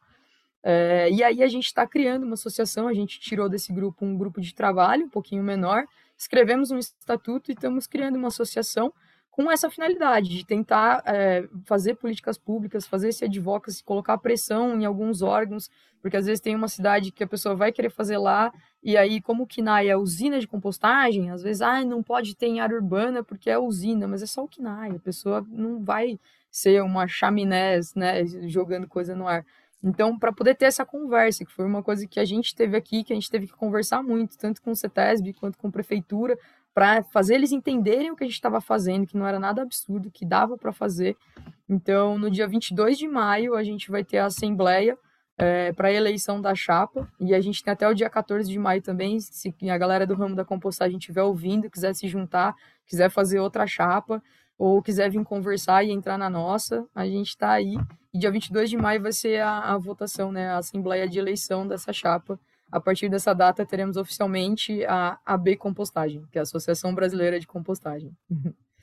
[0.62, 4.16] É, e aí a gente está criando uma associação, a gente tirou desse grupo um
[4.16, 5.84] grupo de trabalho um pouquinho menor,
[6.16, 8.92] escrevemos um estatuto e estamos criando uma associação
[9.36, 14.86] com essa finalidade de tentar é, fazer políticas públicas, fazer esse advocacy, colocar pressão em
[14.86, 15.70] alguns órgãos,
[16.00, 18.50] porque às vezes tem uma cidade que a pessoa vai querer fazer lá,
[18.82, 22.46] e aí, como o KINAI é usina de compostagem, às vezes, ah, não pode ter
[22.46, 26.18] em área urbana porque é usina, mas é só o KINAI, a pessoa não vai
[26.50, 29.44] ser uma chaminé, né, jogando coisa no ar.
[29.84, 33.04] Então, para poder ter essa conversa, que foi uma coisa que a gente teve aqui,
[33.04, 36.38] que a gente teve que conversar muito, tanto com o CETESB quanto com a prefeitura,
[36.76, 40.10] para fazer eles entenderem o que a gente estava fazendo, que não era nada absurdo,
[40.10, 41.16] que dava para fazer.
[41.66, 44.94] Então, no dia 22 de maio, a gente vai ter a assembleia
[45.38, 48.58] é, para a eleição da chapa, e a gente tem até o dia 14 de
[48.58, 52.54] maio também, se a galera do ramo da compostagem estiver ouvindo, quiser se juntar,
[52.86, 54.22] quiser fazer outra chapa,
[54.58, 57.74] ou quiser vir conversar e entrar na nossa, a gente está aí.
[58.12, 61.66] E dia 22 de maio vai ser a, a votação, né, a assembleia de eleição
[61.66, 62.38] dessa chapa,
[62.70, 67.46] a partir dessa data, teremos oficialmente a AB Compostagem, que é a Associação Brasileira de
[67.46, 68.12] Compostagem.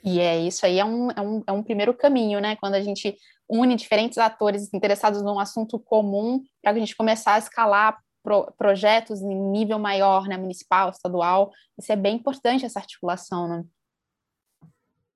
[0.04, 2.56] E é isso aí, é um, é um, é um primeiro caminho, né?
[2.58, 3.16] Quando a gente
[3.48, 9.22] une diferentes atores interessados num assunto comum, para a gente começar a escalar pro, projetos
[9.22, 10.38] em nível maior, né?
[10.38, 11.52] Municipal, estadual.
[11.78, 13.64] Isso é bem importante, essa articulação, né?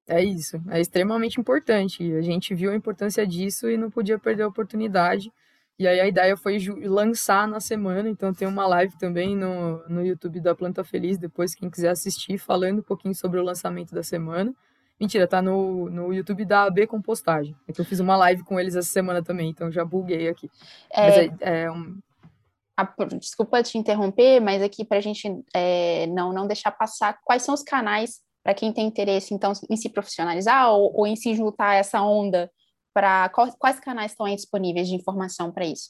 [0.10, 2.14] É isso, é extremamente importante.
[2.14, 5.34] A gente viu a importância disso e não podia perder a oportunidade.
[5.80, 10.04] E aí a ideia foi lançar na semana, então tem uma live também no, no
[10.04, 14.02] YouTube da Planta Feliz, depois quem quiser assistir, falando um pouquinho sobre o lançamento da
[14.02, 14.56] semana.
[15.00, 17.56] Mentira, tá no, no YouTube da AB Compostagem.
[17.68, 20.50] É que eu fiz uma live com eles essa semana também, então já buguei aqui.
[20.92, 22.00] É, é, é um...
[23.20, 27.54] Desculpa te interromper, mas aqui para a gente é, não, não deixar passar, quais são
[27.54, 31.70] os canais para quem tem interesse então em se profissionalizar ou, ou em se juntar
[31.70, 32.50] a essa onda
[32.98, 35.90] para quais canais estão aí disponíveis de informação para isso?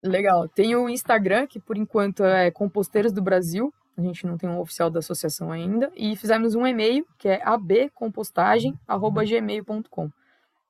[0.00, 0.48] Legal.
[0.48, 3.74] Tem o Instagram, que por enquanto é Composteiros do Brasil.
[3.96, 5.90] A gente não tem um oficial da associação ainda.
[5.96, 10.12] E fizemos um e-mail, que é abcompostagem.gmail.com.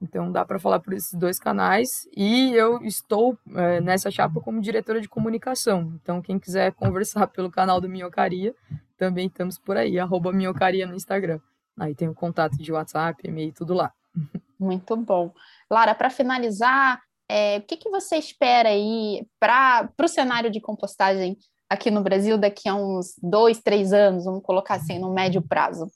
[0.01, 2.09] Então dá para falar por esses dois canais.
[2.17, 5.93] E eu estou é, nessa chapa como diretora de comunicação.
[6.01, 8.55] Então quem quiser conversar pelo canal do Minhocaria,
[8.97, 11.41] também estamos por aí, arroba Minhocaria no Instagram.
[11.79, 13.93] Aí tem o contato de WhatsApp, e-mail, tudo lá.
[14.62, 15.33] Muito bom.
[15.70, 21.37] Lara, para finalizar, é, o que, que você espera aí para o cenário de compostagem
[21.68, 25.90] aqui no Brasil daqui a uns dois, três anos, vamos colocar assim, no médio prazo?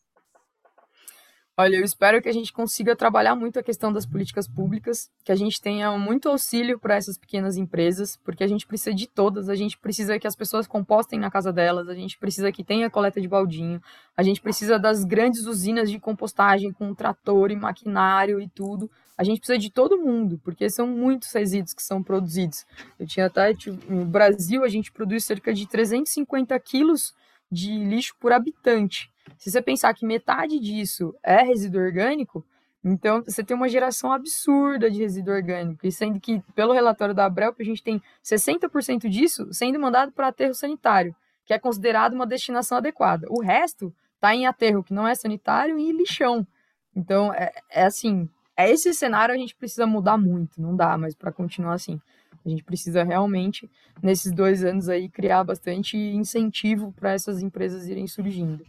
[1.59, 5.33] Olha, eu espero que a gente consiga trabalhar muito a questão das políticas públicas, que
[5.33, 9.49] a gente tenha muito auxílio para essas pequenas empresas, porque a gente precisa de todas,
[9.49, 12.91] a gente precisa que as pessoas compostem na casa delas, a gente precisa que tenha
[12.91, 13.81] coleta de baldinho,
[14.15, 18.91] a gente precisa das grandes usinas de compostagem com trator e maquinário e tudo.
[19.17, 22.67] A gente precisa de todo mundo, porque são muitos resíduos que são produzidos.
[23.01, 27.15] Eu tinha até, tipo, no Brasil, a gente produz cerca de 350 quilos
[27.51, 29.11] de lixo por habitante.
[29.37, 32.45] Se você pensar que metade disso é resíduo orgânico,
[32.85, 35.87] então você tem uma geração absurda de resíduo orgânico.
[35.87, 40.29] E sendo que, pelo relatório da Abrelp, a gente tem 60% disso sendo mandado para
[40.29, 43.27] aterro sanitário, que é considerado uma destinação adequada.
[43.29, 46.47] O resto está em aterro que não é sanitário e lixão.
[46.95, 51.15] Então, é, é assim, é esse cenário a gente precisa mudar muito, não dá mais
[51.15, 52.01] para continuar assim.
[52.47, 53.69] A gente precisa realmente,
[54.01, 58.65] nesses dois anos aí, criar bastante incentivo para essas empresas irem surgindo.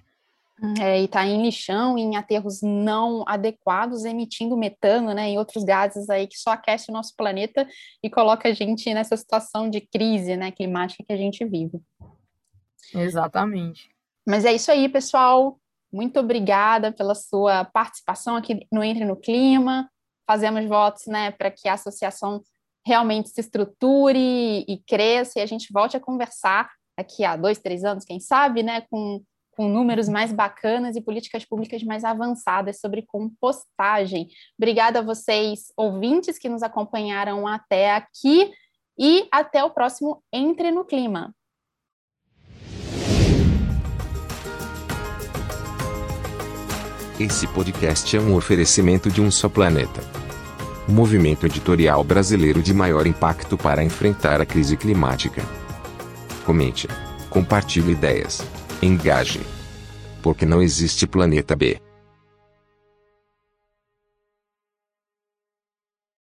[0.81, 6.09] É, e está em lixão, em aterros não adequados, emitindo metano, né, e outros gases
[6.09, 7.67] aí que só aquece o nosso planeta
[8.01, 11.79] e coloca a gente nessa situação de crise, né, climática que a gente vive.
[12.95, 13.91] Exatamente.
[14.25, 15.59] Mas é isso aí, pessoal.
[15.93, 19.87] Muito obrigada pela sua participação aqui no Entre no Clima.
[20.25, 22.41] Fazemos votos, né, para que a associação
[22.87, 24.17] realmente se estruture
[24.65, 28.63] e cresça e a gente volte a conversar daqui a dois, três anos, quem sabe,
[28.63, 29.21] né, com
[29.51, 34.27] com números mais bacanas e políticas públicas mais avançadas sobre compostagem.
[34.55, 38.51] Obrigada a vocês, ouvintes, que nos acompanharam até aqui
[38.99, 41.33] e até o próximo Entre no Clima.
[47.19, 50.16] Esse podcast é um oferecimento de um só planeta.
[50.87, 55.43] Movimento editorial brasileiro de maior impacto para enfrentar a crise climática.
[56.45, 56.87] Comente,
[57.29, 58.41] compartilhe ideias
[58.81, 59.41] Engaje.
[60.21, 61.86] Porque não existe planeta B.